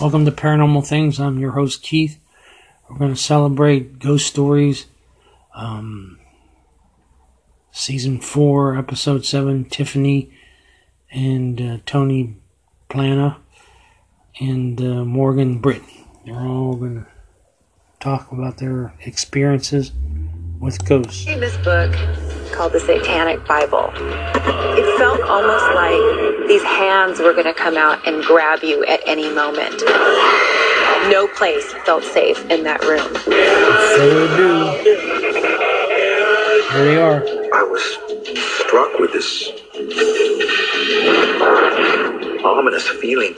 [0.00, 1.18] Welcome to Paranormal Things.
[1.18, 2.20] I'm your host, Keith.
[2.88, 4.86] We're going to celebrate Ghost Stories,
[5.56, 6.20] um,
[7.72, 9.64] Season 4, Episode 7.
[9.64, 10.32] Tiffany
[11.10, 12.36] and uh, Tony
[12.88, 13.38] Plana
[14.38, 16.06] and uh, Morgan Brittany.
[16.24, 17.06] They're all going to
[17.98, 19.90] talk about their experiences
[20.60, 21.26] with ghosts.
[21.26, 21.92] In this book
[22.48, 28.06] called the Satanic Bible, it felt almost like these hands were going to come out
[28.06, 29.82] and grab you at any moment.
[31.10, 33.14] No place felt safe in that room.
[33.94, 34.98] So they do.
[36.72, 37.22] Here they are.
[37.54, 37.82] I was
[38.60, 39.50] struck with this
[42.44, 43.34] ominous feeling.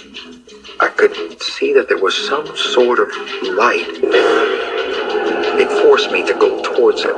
[0.81, 3.09] I could see that there was some sort of
[3.55, 3.87] light.
[5.63, 7.15] It forced me to go towards it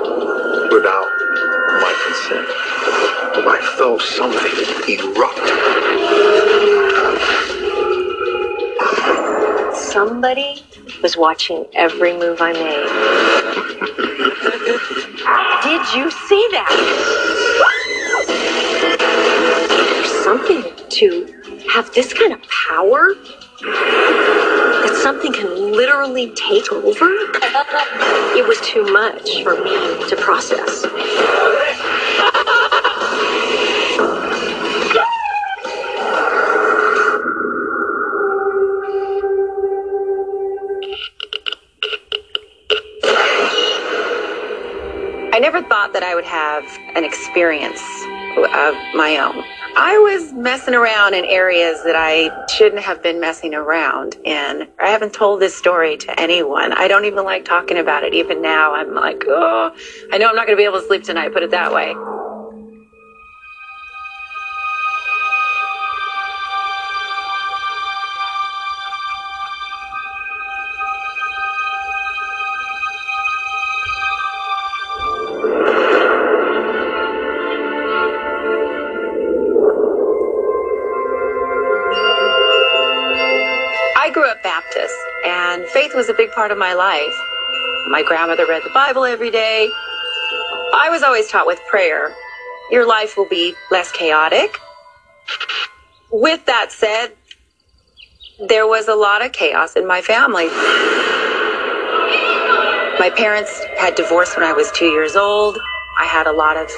[0.73, 1.22] without
[2.35, 4.53] I felt something
[4.89, 5.49] erupt.
[9.77, 10.63] Somebody
[11.03, 12.87] was watching every move I made.
[15.63, 16.71] Did you see that?
[20.25, 21.27] Something to
[21.73, 23.15] have this kind of power
[23.63, 27.11] that something can literally take over.
[28.35, 30.85] It was too much for me to process.
[45.93, 47.83] That I would have an experience
[48.37, 49.45] of my own.
[49.75, 54.69] I was messing around in areas that I shouldn't have been messing around in.
[54.79, 56.73] I haven't told this story to anyone.
[56.73, 58.13] I don't even like talking about it.
[58.13, 59.75] Even now, I'm like, oh,
[60.13, 61.95] I know I'm not going to be able to sleep tonight, put it that way.
[86.35, 87.15] Part of my life.
[87.89, 89.69] My grandmother read the Bible every day.
[90.75, 92.15] I was always taught with prayer,
[92.71, 94.59] your life will be less chaotic.
[96.11, 97.13] With that said,
[98.49, 100.47] there was a lot of chaos in my family.
[102.99, 105.59] My parents had divorced when I was two years old.
[105.99, 106.71] I had a lot of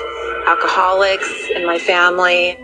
[0.47, 2.59] alcoholics in my family.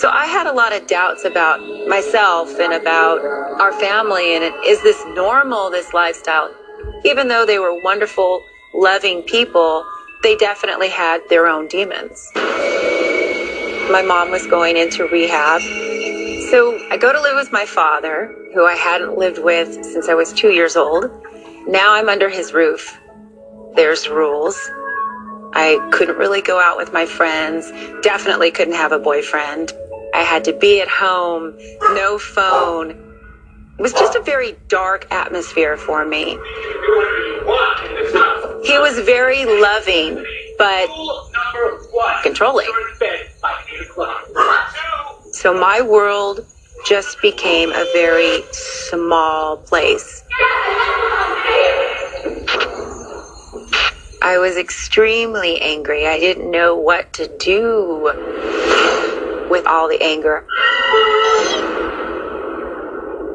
[0.00, 3.22] So I had a lot of doubts about myself and about
[3.60, 6.54] our family and is this normal, this lifestyle?
[7.04, 9.84] Even though they were wonderful, loving people,
[10.22, 12.30] they definitely had their own demons.
[12.34, 15.60] My mom was going into rehab.
[16.50, 20.14] So I go to live with my father, who I hadn't lived with since I
[20.14, 21.10] was two years old.
[21.68, 22.98] Now I'm under his roof.
[23.76, 24.58] There's rules.
[25.52, 29.74] I couldn't really go out with my friends, definitely couldn't have a boyfriend.
[30.14, 31.56] I had to be at home,
[31.94, 32.90] no phone.
[32.90, 36.38] It was just a very dark atmosphere for me.
[38.64, 40.24] He was very loving,
[40.58, 40.88] but
[42.22, 42.70] controlling.
[45.32, 46.46] So my world
[46.86, 50.24] just became a very small place.
[54.22, 56.06] I was extremely angry.
[56.06, 58.12] I didn't know what to do
[59.50, 60.46] with all the anger.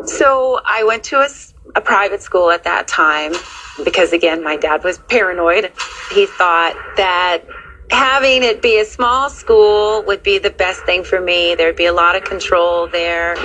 [0.08, 1.28] So I went to
[1.76, 3.34] a private school at that time
[3.84, 5.72] because, again, my dad was paranoid.
[6.12, 7.44] He thought that
[7.92, 11.56] having it be a small school would be the best thing for me.
[11.56, 13.36] There'd be a lot of control there.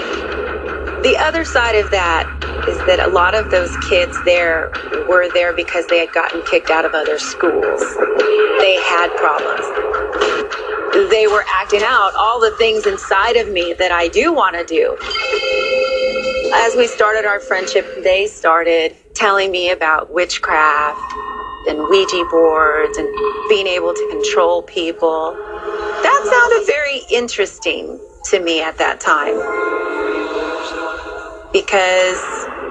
[1.02, 2.28] The other side of that
[2.68, 4.70] is that a lot of those kids there
[5.08, 7.80] were there because they had gotten kicked out of other schools.
[8.60, 9.64] They had problems.
[11.10, 14.64] They were acting out all the things inside of me that I do want to
[14.64, 14.98] do.
[16.52, 21.00] As we started our friendship, they started telling me about witchcraft
[21.66, 23.08] and Ouija boards and
[23.48, 25.32] being able to control people.
[25.32, 29.79] That sounded very interesting to me at that time
[31.52, 32.18] because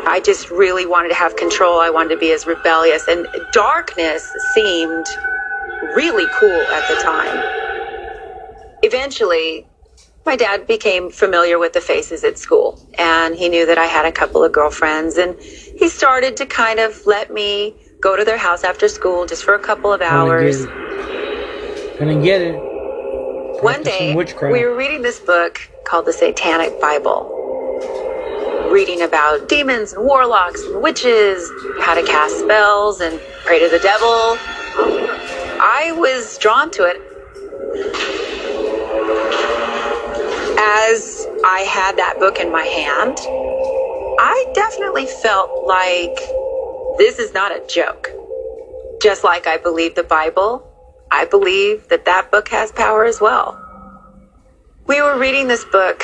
[0.08, 1.80] I just really wanted to have control.
[1.80, 5.06] I wanted to be as rebellious, and darkness seemed
[5.96, 7.44] really cool at the time.
[8.84, 9.68] Eventually,
[10.26, 14.06] my dad became familiar with the faces at school, and he knew that I had
[14.06, 18.38] a couple of girlfriends, and he started to kind of let me go to their
[18.38, 20.66] house after school just for a couple of Gonna hours.
[20.66, 22.00] get it.
[22.00, 22.56] Gonna get it.
[23.62, 27.39] One day, we were reading this book called the Satanic Bible.
[28.70, 31.50] Reading about demons and warlocks and witches,
[31.82, 34.38] how to cast spells and pray to the devil.
[35.62, 36.98] I was drawn to it.
[40.60, 43.18] As I had that book in my hand,
[44.20, 46.18] I definitely felt like
[46.98, 48.10] this is not a joke.
[49.02, 50.68] Just like I believe the Bible,
[51.12, 53.69] I believe that that book has power as well.
[54.90, 56.04] We were reading this book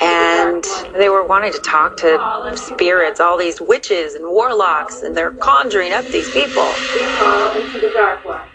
[0.00, 0.64] and
[0.94, 5.92] they were wanting to talk to spirits, all these witches and warlocks, and they're conjuring
[5.92, 6.64] up these people.
[6.64, 8.48] We call into the dark one.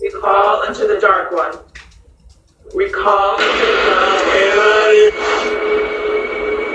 [0.00, 1.52] We call into the dark one.
[2.74, 4.24] We call into the dark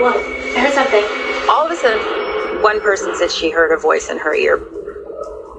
[0.02, 0.16] What?
[0.56, 1.04] I heard something.
[1.50, 4.58] All of a sudden, one person said she heard a voice in her ear.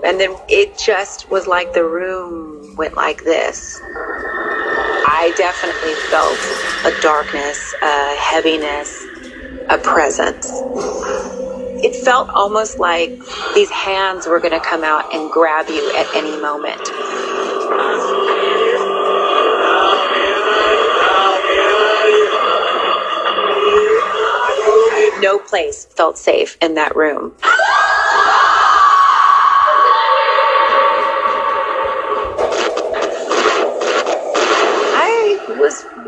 [0.06, 3.82] And then it just was like the room went like this.
[5.06, 6.38] I definitely felt
[6.86, 9.06] a darkness, a heaviness,
[9.70, 10.48] a presence.
[11.84, 13.12] It felt almost like
[13.56, 16.82] these hands were going to come out and grab you at any moment.
[25.22, 27.34] No place felt safe in that room.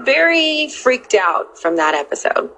[0.05, 2.51] Very freaked out from that episode.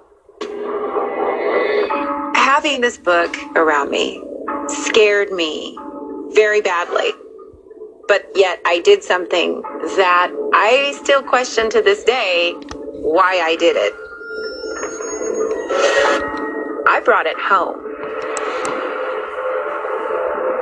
[2.36, 4.22] Having this book around me
[4.68, 5.76] scared me
[6.32, 7.10] very badly.
[8.06, 9.62] But yet I did something
[9.96, 13.94] that I still question to this day why I did it.
[16.88, 17.76] I brought it home.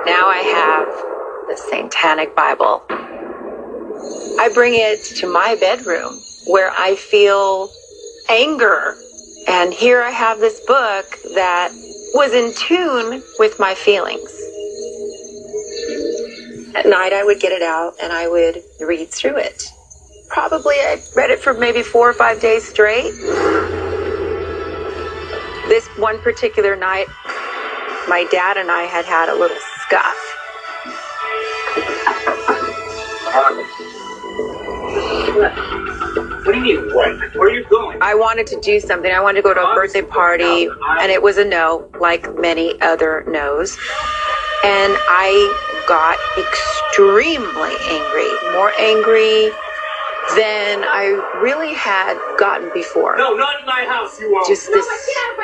[0.06, 0.86] Now I have
[1.48, 2.84] the Satanic Bible.
[4.38, 7.70] I bring it to my bedroom where I feel
[8.28, 8.96] anger.
[9.48, 11.70] And here I have this book that
[12.14, 14.32] was in tune with my feelings.
[16.74, 19.64] At night, I would get it out and I would read through it.
[20.28, 23.12] Probably I read it for maybe four or five days straight.
[25.68, 27.06] This one particular night,
[28.08, 29.56] my dad and I had had a little
[29.86, 30.16] scuff.
[36.46, 37.34] What do you mean, what?
[37.34, 37.98] Where are you going?
[38.00, 39.10] I wanted to do something.
[39.10, 40.68] I wanted to go to a birthday party,
[41.00, 43.72] and it was a no, like many other no's.
[44.62, 45.34] And I
[45.88, 49.50] got extremely angry, more angry
[50.36, 53.16] than I really had gotten before.
[53.16, 54.46] No, not in my house, you are.
[54.46, 54.86] Just this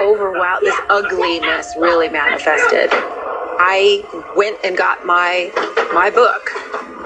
[0.01, 2.91] overwhelm, this ugliness really manifested.
[2.93, 4.05] I
[4.37, 5.51] went and got my
[5.93, 6.51] my book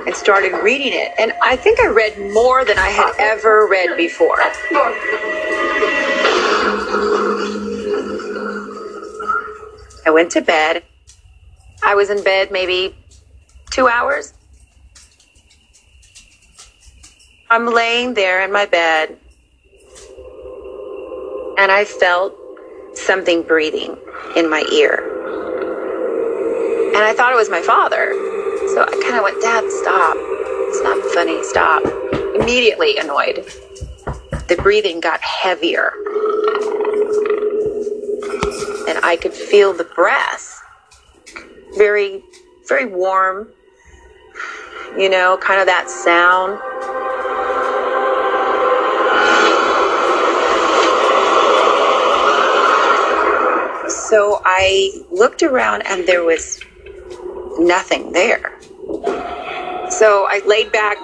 [0.07, 3.97] and started reading it, and I think I read more than I had ever read
[3.97, 4.41] before.
[10.07, 10.85] I went to bed.
[11.83, 12.95] I was in bed maybe
[13.71, 14.33] two hours.
[17.51, 19.19] I'm laying there in my bed
[21.59, 22.35] and I felt
[22.95, 23.97] something breathing
[24.37, 25.13] in my ear.
[26.95, 28.26] And I thought it was my father.
[28.77, 30.15] So I kind of went, Dad, stop.
[30.19, 31.43] It's not funny.
[31.45, 31.83] Stop.
[32.39, 33.37] Immediately annoyed.
[34.49, 35.93] The breathing got heavier.
[38.87, 40.63] And I could feel the breath.
[41.79, 42.23] Very,
[42.69, 43.49] very warm.
[44.99, 46.59] You know, kind of that sound.
[53.89, 56.61] So I looked around and there was
[57.59, 58.46] nothing there.
[59.99, 60.99] So I laid back.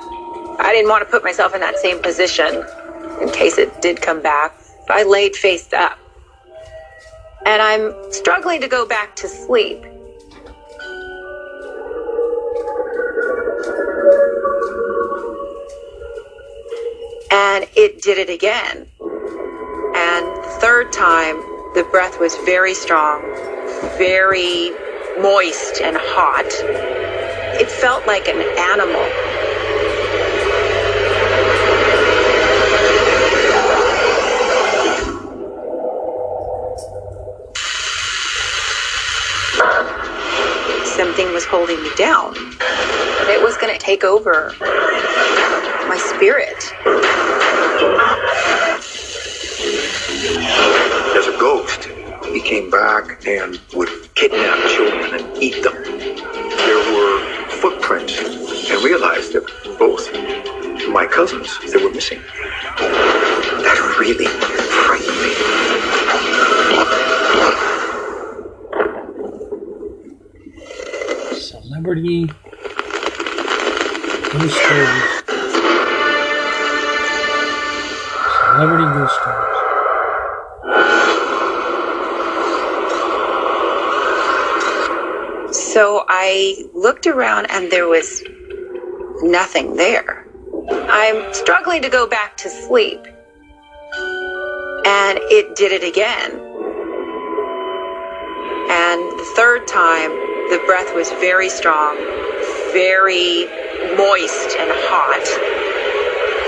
[0.60, 2.62] I didn't want to put myself in that same position
[3.22, 4.54] in case it did come back.
[4.90, 5.98] I laid face up.
[7.46, 9.82] And I'm struggling to go back to sleep.
[17.30, 18.86] And it did it again.
[19.96, 21.36] And third time,
[21.72, 23.22] the breath was very strong,
[23.96, 24.70] very
[25.18, 27.11] moist and hot.
[27.62, 29.04] It felt like an animal.
[40.84, 42.34] Something was holding me down.
[43.30, 46.74] It was going to take over my spirit.
[51.12, 51.84] There's a ghost.
[52.32, 56.11] He came back and would kidnap children and eat them
[57.62, 59.46] footprint and realized that
[59.78, 60.12] both
[60.88, 62.20] my cousins they were missing.
[63.62, 64.26] That really
[64.82, 65.32] frightened me.
[71.38, 72.28] Celebrity
[86.08, 88.22] I looked around and there was
[89.22, 90.26] nothing there.
[90.70, 93.00] I'm struggling to go back to sleep.
[94.84, 96.30] And it did it again.
[98.70, 100.10] And the third time,
[100.50, 101.96] the breath was very strong,
[102.72, 103.46] very
[103.96, 105.26] moist and hot.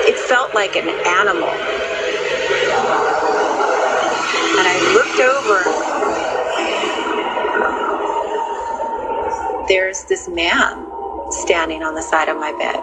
[0.06, 1.48] It felt like an animal.
[4.58, 5.83] And I looked over.
[10.06, 10.86] This man
[11.30, 12.76] standing on the side of my bed.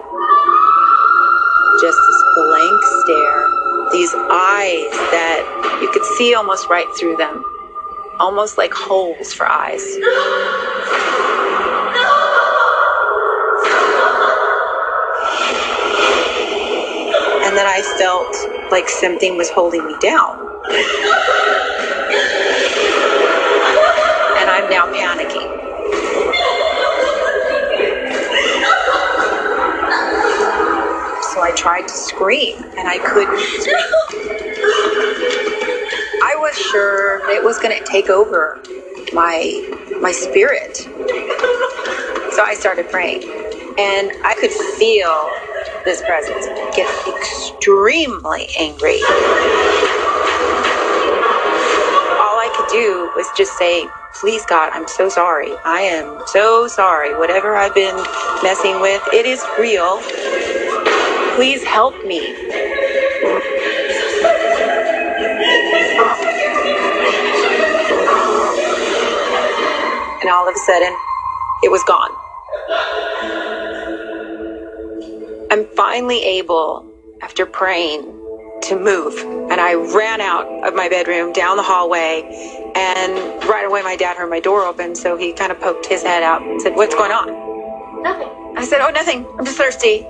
[1.79, 3.47] Just this blank stare,
[3.91, 7.43] these eyes that you could see almost right through them,
[8.19, 9.83] almost like holes for eyes.
[17.45, 20.39] And then I felt like something was holding me down.
[24.41, 25.40] And I'm now panicking.
[31.33, 33.29] So I tried to scream and I couldn't.
[36.23, 38.59] I was sure it was going to take over
[39.13, 40.77] my my spirit.
[40.77, 43.23] So I started praying
[43.77, 45.29] and I could feel
[45.85, 46.45] this presence
[46.75, 48.99] get extremely angry.
[52.19, 55.51] All I could do was just say, Please, God, I'm so sorry.
[55.65, 57.17] I am so sorry.
[57.17, 57.95] Whatever I've been
[58.43, 60.01] messing with, it is real.
[61.35, 62.35] Please help me.
[70.21, 70.95] And all of a sudden,
[71.63, 72.11] it was gone.
[75.51, 76.85] I'm finally able,
[77.21, 78.03] after praying,
[78.63, 79.17] to move.
[79.51, 82.23] And I ran out of my bedroom down the hallway.
[82.75, 84.95] And right away, my dad heard my door open.
[84.95, 88.03] So he kind of poked his head out and said, What's going on?
[88.03, 88.29] Nothing.
[88.57, 89.25] I said, Oh, nothing.
[89.39, 90.05] I'm just thirsty.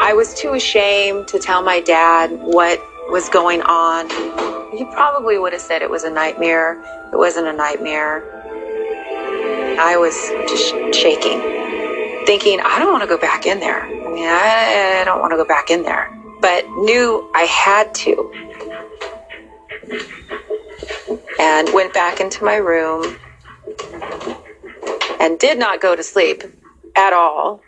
[0.00, 4.08] I was too ashamed to tell my dad what was going on.
[4.76, 6.80] He probably would have said it was a nightmare.
[7.12, 8.22] It wasn't a nightmare.
[9.80, 10.14] I was
[10.48, 11.40] just shaking,
[12.26, 13.82] thinking, I don't want to go back in there.
[13.82, 17.94] I mean, I, I don't want to go back in there, but knew I had
[17.96, 18.32] to.
[21.40, 23.16] And went back into my room
[25.20, 26.42] and did not go to sleep
[26.96, 27.62] at all.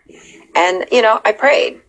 [0.54, 1.80] And, you know, I prayed.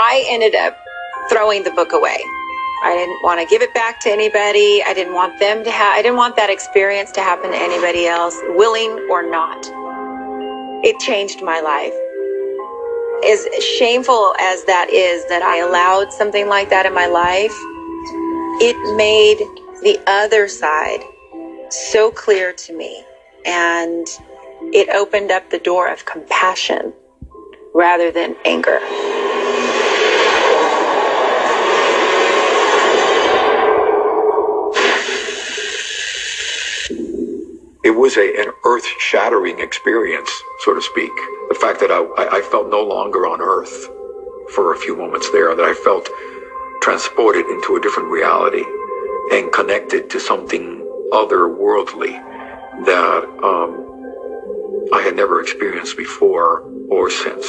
[0.00, 0.78] I ended up
[1.30, 2.22] throwing the book away.
[2.84, 4.84] I didn't want to give it back to anybody.
[4.86, 8.06] I didn't want them to have, I didn't want that experience to happen to anybody
[8.06, 9.66] else, willing or not.
[10.84, 11.92] It changed my life.
[13.28, 13.44] As
[13.78, 17.50] shameful as that is that I allowed something like that in my life,
[18.62, 19.38] it made
[19.82, 21.00] the other side
[21.68, 23.02] so clear to me.
[23.44, 24.06] And
[24.72, 26.92] it opened up the door of compassion
[27.74, 28.78] rather than anger.
[37.84, 41.12] It was a, an earth shattering experience, so to speak.
[41.48, 43.88] The fact that I, I felt no longer on earth
[44.54, 46.08] for a few moments there, that I felt
[46.82, 48.64] transported into a different reality
[49.32, 52.12] and connected to something otherworldly
[52.84, 53.87] that um,
[54.92, 57.44] I had never experienced before or since.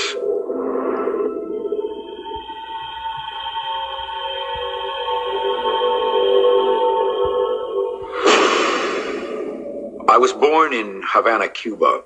[10.09, 12.03] I was born in Havana, Cuba,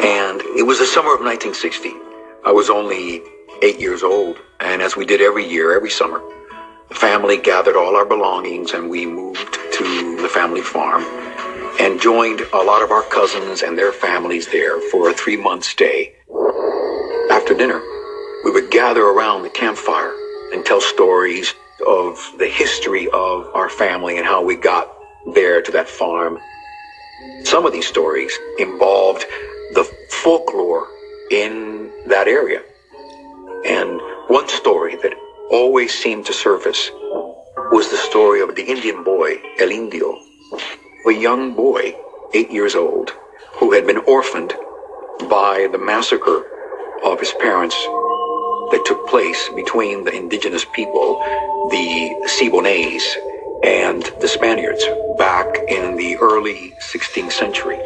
[0.00, 1.92] and it was the summer of 1960.
[2.44, 3.22] I was only
[3.62, 6.22] eight years old, and as we did every year, every summer,
[6.88, 11.02] the family gathered all our belongings and we moved to the family farm
[11.80, 15.64] and joined a lot of our cousins and their families there for a three month
[15.64, 16.14] stay.
[17.30, 17.80] After dinner,
[18.44, 20.14] we would gather around the campfire
[20.52, 21.54] and tell stories
[21.86, 24.92] of the history of our family and how we got
[25.32, 26.38] there to that farm.
[27.44, 29.24] Some of these stories involved
[29.72, 30.86] the folklore
[31.30, 32.60] in that area.
[33.64, 35.14] And one story that
[35.50, 36.90] always seemed to surface
[37.72, 40.18] was the story of the Indian boy, El Indio,
[41.06, 41.94] a young boy,
[42.34, 43.10] eight years old,
[43.54, 44.52] who had been orphaned
[45.30, 46.44] by the massacre
[47.04, 47.74] of his parents
[48.70, 51.18] that took place between the indigenous people,
[51.70, 53.02] the Siboneyes,
[53.64, 54.84] and the Spaniards
[55.16, 57.78] back in the early 16th century.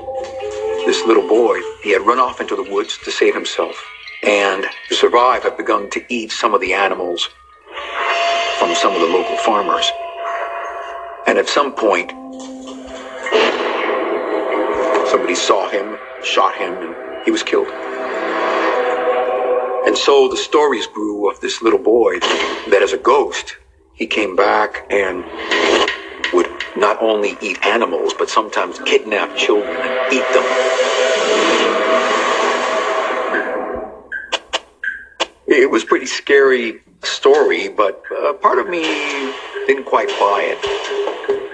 [0.85, 3.83] This little boy, he had run off into the woods to save himself
[4.23, 7.29] and to survive had begun to eat some of the animals
[8.59, 9.91] from some of the local farmers.
[11.27, 12.13] And at some point,
[15.11, 17.69] somebody saw him, shot him, and he was killed.
[19.87, 22.19] And so the stories grew of this little boy
[22.71, 23.57] that as a ghost,
[23.95, 25.25] he came back and
[26.33, 30.45] would not only eat animals, but sometimes kidnap children and eat them.
[35.47, 38.83] It was pretty scary story, but uh, part of me
[39.67, 41.54] didn't quite buy it.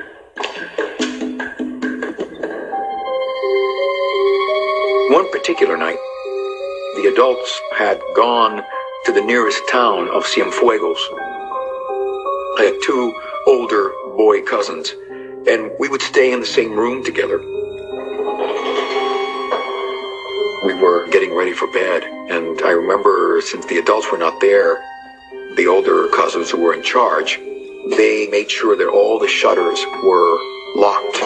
[5.51, 5.99] Particular night,
[6.95, 8.63] the adults had gone
[9.05, 11.01] to the nearest town of Cienfuegos.
[12.57, 13.13] I had two
[13.49, 14.95] older boy cousins,
[15.49, 17.41] and we would stay in the same room together.
[20.65, 24.81] We were getting ready for bed, and I remember since the adults were not there,
[25.57, 27.41] the older cousins who were in charge,
[27.97, 30.39] they made sure that all the shutters were
[30.77, 31.19] locked,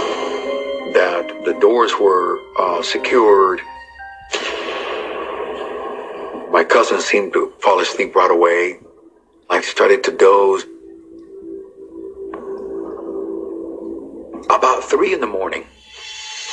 [0.94, 3.60] that the doors were uh, secured.
[6.54, 8.78] My cousin seemed to fall asleep right away.
[9.50, 10.62] I started to doze.
[14.48, 15.66] About three in the morning,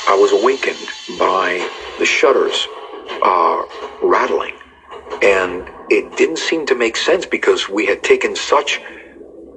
[0.08, 0.88] I was awakened
[1.20, 2.66] by the shutters
[3.22, 3.62] uh,
[4.02, 4.56] rattling.
[5.22, 8.80] And it didn't seem to make sense because we had taken such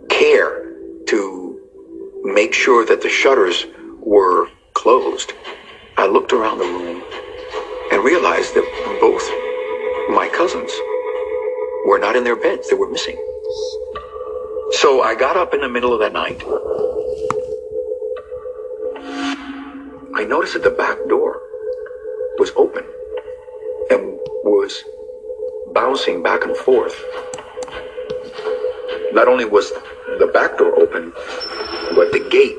[0.10, 0.76] care
[1.08, 3.66] to make sure that the shutters
[3.98, 5.34] were closed.
[5.98, 7.04] I looked around the room
[7.92, 9.28] and realized that both
[10.36, 10.72] cousins
[11.86, 12.70] were not in their beds.
[12.70, 13.16] They were missing.
[14.72, 16.44] So I got up in the middle of the night.
[20.16, 21.42] I noticed that the back door
[22.38, 22.84] was open
[23.90, 24.84] and was
[25.74, 27.02] bouncing back and forth.
[29.14, 29.72] Not only was
[30.20, 31.14] the back door open,
[31.96, 32.58] but the gate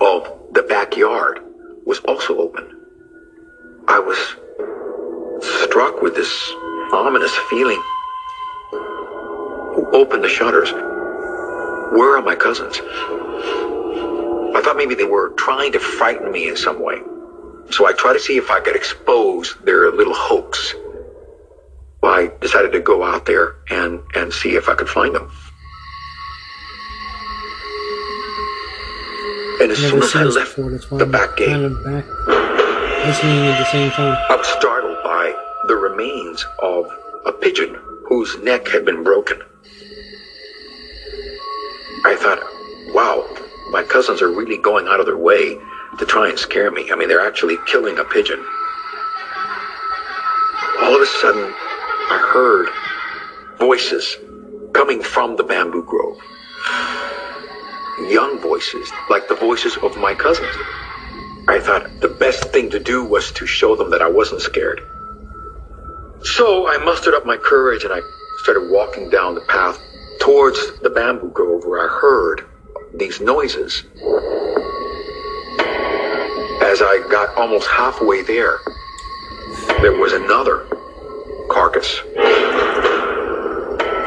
[0.00, 1.40] of the backyard
[1.84, 2.70] was also open.
[3.88, 4.18] I was
[5.42, 6.54] struck with this
[6.94, 7.82] ominous feeling.
[8.70, 10.70] Who opened the shutters?
[10.72, 12.80] Where are my cousins?
[12.80, 17.00] I thought maybe they were trying to frighten me in some way.
[17.70, 20.74] So I tried to see if I could expose their little hoax.
[22.02, 25.30] Well, I decided to go out there and, and see if I could find them.
[29.60, 30.70] And as soon as I left before.
[30.70, 31.48] That's why the back gate,
[31.84, 32.06] back
[33.06, 34.16] listening at the same time.
[34.28, 34.93] I was startled
[35.66, 36.90] the remains of
[37.24, 37.74] a pigeon
[38.06, 39.40] whose neck had been broken.
[42.04, 42.42] I thought,
[42.92, 43.26] wow,
[43.70, 45.58] my cousins are really going out of their way
[45.98, 46.90] to try and scare me.
[46.92, 48.44] I mean, they're actually killing a pigeon.
[50.80, 52.68] All of a sudden, I heard
[53.58, 54.16] voices
[54.74, 56.18] coming from the bamboo grove.
[58.10, 60.54] Young voices, like the voices of my cousins.
[61.48, 64.82] I thought the best thing to do was to show them that I wasn't scared.
[66.24, 68.00] So I mustered up my courage and I
[68.38, 69.78] started walking down the path
[70.20, 72.46] towards the bamboo grove where I heard
[72.94, 73.84] these noises.
[76.62, 78.58] As I got almost halfway there,
[79.82, 80.66] there was another
[81.50, 82.00] carcass.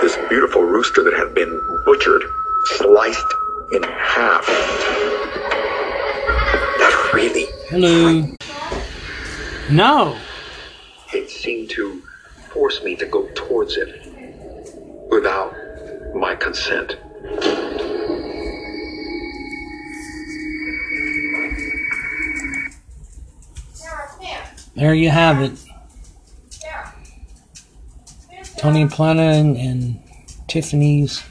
[0.02, 2.24] This beautiful rooster that had been butchered,
[2.66, 3.34] sliced
[3.72, 4.46] in half.
[6.80, 8.28] That really Hello.
[9.70, 10.18] No.
[12.68, 14.12] Force me to go towards it
[15.10, 15.56] without
[16.14, 16.98] my consent.
[24.76, 25.58] There you have it.
[28.58, 30.02] Tony Plana and, and
[30.50, 31.24] Tiffany's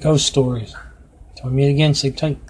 [0.00, 0.74] ghost stories.
[1.36, 2.42] Till we meet again, sleep tight.